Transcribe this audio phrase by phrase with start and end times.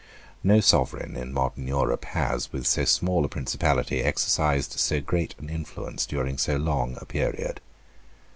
[0.43, 5.47] No sovereign in modern Europe has, with so small a principality, exercised so great an
[5.47, 7.61] influence during so long a period.